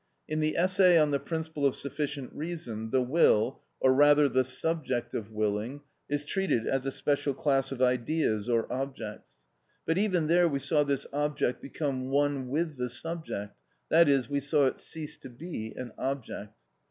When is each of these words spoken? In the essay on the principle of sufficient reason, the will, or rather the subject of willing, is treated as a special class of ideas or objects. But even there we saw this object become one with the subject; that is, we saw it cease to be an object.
In 0.27 0.39
the 0.39 0.57
essay 0.57 0.97
on 0.97 1.11
the 1.11 1.19
principle 1.19 1.63
of 1.63 1.75
sufficient 1.75 2.33
reason, 2.33 2.89
the 2.89 3.03
will, 3.03 3.61
or 3.79 3.93
rather 3.93 4.27
the 4.27 4.43
subject 4.43 5.13
of 5.13 5.31
willing, 5.31 5.81
is 6.09 6.25
treated 6.25 6.65
as 6.65 6.87
a 6.87 6.91
special 6.91 7.35
class 7.35 7.71
of 7.71 7.83
ideas 7.83 8.49
or 8.49 8.65
objects. 8.73 9.45
But 9.85 9.99
even 9.99 10.25
there 10.25 10.49
we 10.49 10.57
saw 10.57 10.83
this 10.83 11.05
object 11.13 11.61
become 11.61 12.09
one 12.09 12.47
with 12.49 12.77
the 12.77 12.89
subject; 12.89 13.55
that 13.89 14.09
is, 14.09 14.27
we 14.27 14.39
saw 14.39 14.65
it 14.65 14.79
cease 14.79 15.19
to 15.19 15.29
be 15.29 15.71
an 15.77 15.91
object. 15.99 16.55